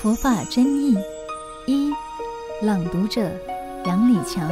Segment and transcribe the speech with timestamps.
[0.00, 0.96] 佛法真义
[1.66, 1.92] 一，
[2.62, 3.28] 朗读者
[3.84, 4.48] 杨礼强。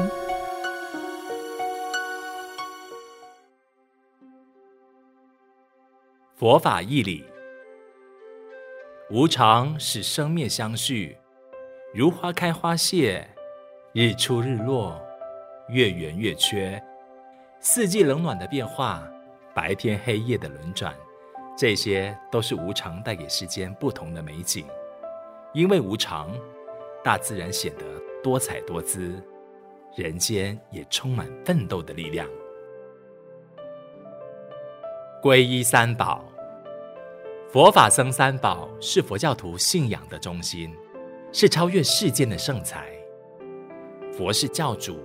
[6.35, 7.25] 佛法义理，
[9.09, 11.17] 无常使生灭相续，
[11.95, 13.25] 如花开花谢，
[13.93, 15.01] 日出日落，
[15.69, 16.83] 月圆月缺，
[17.61, 19.09] 四季冷暖的变化，
[19.55, 20.93] 白天黑夜的轮转，
[21.57, 24.67] 这些都是无常带给世间不同的美景。
[25.57, 26.31] 因为无常，
[27.03, 27.85] 大自然显得
[28.23, 29.19] 多彩多姿，
[29.97, 32.29] 人间也充满奋斗的力量。
[35.23, 36.23] 皈依三宝，
[37.51, 40.77] 佛法僧三宝是佛教徒信仰的中心，
[41.33, 42.87] 是超越世间的圣才。
[44.13, 44.99] 佛是教主，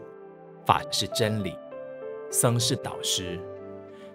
[0.65, 1.57] 法是真理，
[2.29, 3.39] 僧是导师，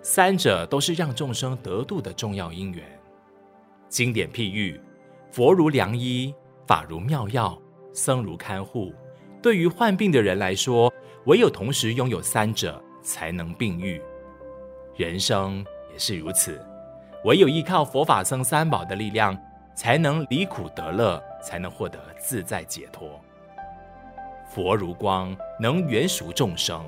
[0.03, 2.85] 三者都是让众生得度的重要因缘。
[3.89, 4.79] 经典譬喻，
[5.31, 6.35] 佛如良医，
[6.67, 7.57] 法如妙药，
[7.93, 8.95] 僧如看护。
[9.43, 10.93] 对于患病的人来说，
[11.27, 14.01] 唯有同时拥有三者，才能病愈。
[14.97, 16.65] 人生也是如此，
[17.25, 19.37] 唯有依靠佛法僧三宝的力量，
[19.75, 23.21] 才能离苦得乐，才能获得自在解脱。
[24.49, 26.83] 佛如光，能圆熟众生。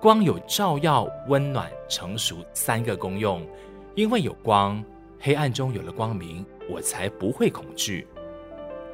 [0.00, 3.44] 光有照耀、温暖、成熟三个功用。
[3.96, 4.84] 因为有光，
[5.18, 8.06] 黑暗中有了光明，我才不会恐惧。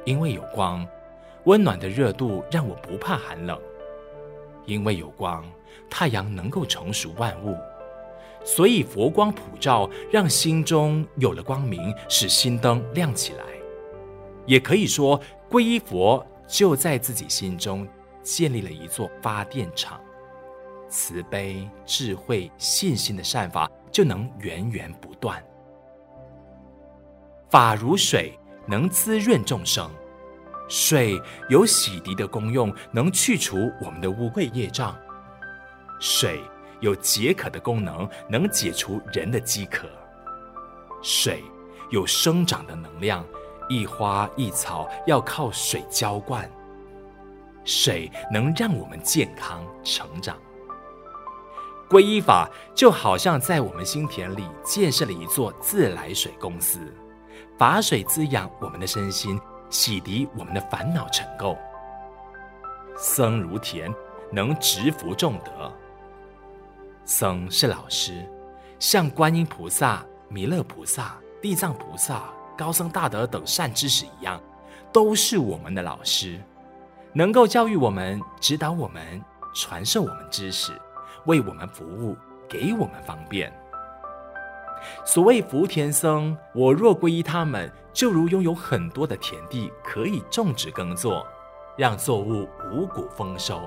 [0.05, 0.85] 因为有光，
[1.45, 3.59] 温暖的热度让我不怕寒冷。
[4.65, 5.43] 因为有光，
[5.89, 7.57] 太阳能够成熟万物，
[8.45, 13.43] 所以佛光普照，让心中有了光明，使心灯亮起来。
[14.45, 17.87] 也可以说，皈依佛就在自己心中
[18.21, 19.99] 建立了一座发电厂，
[20.89, 25.43] 慈悲、智慧、信心的善法就能源源不断。
[27.53, 29.87] 法如水，能滋润众生。
[30.67, 34.95] 水有洗涤的功用，能去除我们的污秽业障；
[35.99, 36.41] 水
[36.79, 39.85] 有解渴的功能，能解除人的饥渴；
[41.03, 41.43] 水
[41.91, 43.23] 有生长的能量，
[43.69, 46.43] 一花一草要靠水浇灌；
[47.63, 50.35] 水能让我们健康成长。
[51.87, 56.79] 皈依法就好像在我们心田里建设了一座自来水公司。
[57.57, 59.39] 法水滋养我们的身心，
[59.69, 61.57] 洗涤我们的烦恼尘垢。
[62.97, 63.93] 僧如田，
[64.31, 65.71] 能植福种德。
[67.05, 68.25] 僧是老师，
[68.79, 72.23] 像观音菩萨、弥勒菩萨、地藏菩萨、
[72.57, 74.41] 高僧大德等善知识一样，
[74.91, 76.39] 都是我们的老师，
[77.11, 79.21] 能够教育我们、指导我们、
[79.53, 80.71] 传授我们知识，
[81.25, 82.15] 为我们服务，
[82.47, 83.51] 给我们方便。
[85.05, 91.25] 所谓福田僧，我若皈依他们，就如拥有很多的田地，可以种植耕作，
[91.77, 93.61] 让作物五谷丰收。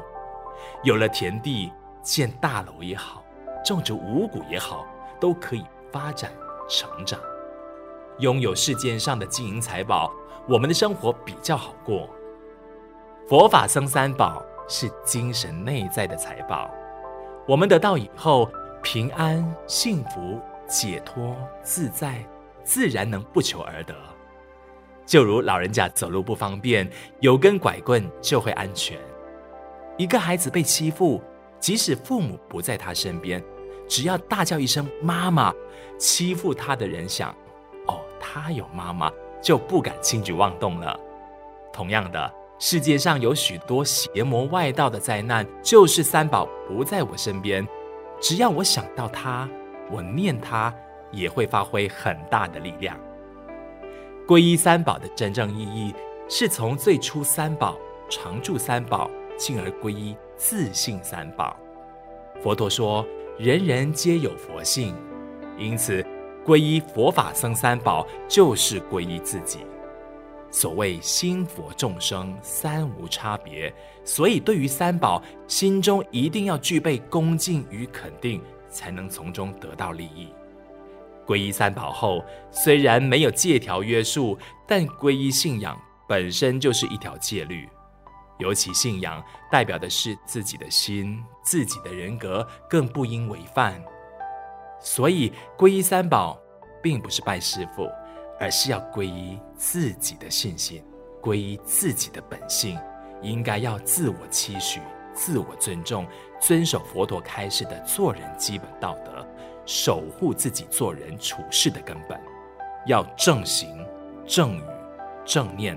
[0.82, 1.70] 有了田地，
[2.02, 3.22] 建大楼也好，
[3.64, 4.86] 种植五谷也好，
[5.20, 6.32] 都可以发展
[6.68, 7.18] 成长。
[8.18, 10.10] 拥有世间上的金银财宝，
[10.48, 12.08] 我们的生活比较好过。
[13.28, 16.70] 佛法僧三宝是精神内在的财宝，
[17.46, 18.48] 我们得到以后，
[18.82, 20.40] 平安幸福。
[20.68, 22.24] 解脱自在，
[22.62, 23.94] 自然能不求而得。
[25.04, 26.90] 就如老人家走路不方便，
[27.20, 28.98] 有根拐棍就会安全。
[29.96, 31.22] 一个孩子被欺负，
[31.60, 33.42] 即使父母不在他身边，
[33.88, 35.54] 只要大叫一声“妈妈”，
[35.96, 37.30] 欺负他的人想
[37.86, 39.10] ：“哦，他有妈妈”，
[39.40, 40.98] 就不敢轻举妄动了。
[41.72, 47.66] 同样的，世界上有许多邪魔外道的灾难，就是三宝不在我身边。
[48.20, 49.48] 只要我想到他。
[49.90, 50.74] 我念它，
[51.10, 52.98] 也会发挥很大的力量。
[54.26, 55.94] 皈依三宝的真正意义，
[56.28, 57.76] 是从最初三宝、
[58.10, 61.56] 常住三宝，进而皈依自性三宝。
[62.42, 63.06] 佛陀说，
[63.38, 64.94] 人人皆有佛性，
[65.56, 66.04] 因此
[66.44, 69.60] 皈依佛法僧三宝，就是皈依自己。
[70.50, 73.72] 所谓心佛众生三无差别，
[74.04, 78.42] 所以对于三宝，心中一定要具备恭敬与肯定。
[78.76, 80.28] 才能从中得到利益。
[81.26, 87.68] 皈依三宝后，虽然没有戒条约束，但皈依信仰本身就是一条戒律。
[88.38, 93.82] 尤其信仰代表的是自己的心、自己的人格，更不应违犯。
[94.78, 96.38] 所以，皈依三宝
[96.82, 97.88] 并不是拜师傅，
[98.38, 100.84] 而是要皈依自己的信心，
[101.22, 102.78] 皈依自己的本性，
[103.22, 104.80] 应该要自我期许。
[105.16, 106.06] 自我尊重，
[106.38, 109.26] 遵守佛陀开示的做人基本道德，
[109.64, 112.20] 守护自己做人处事的根本，
[112.86, 113.84] 要正行、
[114.26, 114.62] 正语、
[115.24, 115.76] 正念、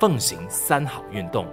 [0.00, 1.46] 奉行三好运动：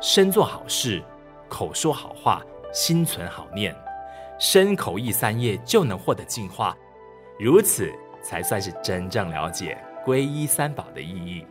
[0.00, 1.02] 身做好事，
[1.48, 3.76] 口说好话，心存好念，
[4.38, 6.76] 身口意三业就能获得净化。
[7.38, 11.46] 如此才算是真正了解皈依三宝的意义。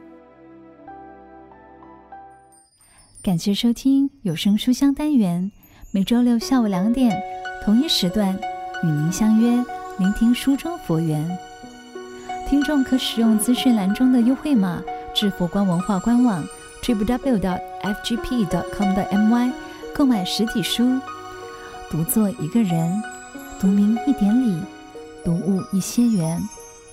[3.24, 5.50] 感谢收听有声书香单元，
[5.92, 7.18] 每周六下午两点
[7.64, 8.38] 同一时段
[8.84, 9.64] 与您相约，
[9.98, 11.26] 聆听书中佛缘。
[12.50, 14.84] 听众可使用资讯栏中的优惠码
[15.16, 16.44] 至佛光文化官网
[16.82, 19.54] triple w 的 f g p com 的 m y
[19.96, 21.00] 购买实体书。
[21.90, 23.02] 读作一个人，
[23.58, 24.62] 读明一点理，
[25.24, 26.38] 读悟一些缘，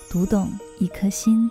[0.09, 0.49] 读懂
[0.79, 1.51] 一颗心。